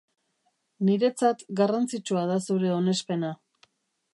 [0.87, 3.31] Niretzat garrantzitsua da zure onespena.